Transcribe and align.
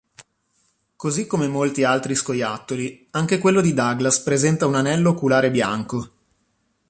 Così 0.95 1.27
come 1.27 1.47
molti 1.47 1.83
altri 1.83 2.15
scoiattoli, 2.15 3.07
anche 3.11 3.37
quello 3.37 3.61
di 3.61 3.71
Douglas 3.75 4.17
presenta 4.21 4.65
un 4.65 4.73
anello 4.73 5.11
oculare 5.11 5.51
bianco. 5.51 6.11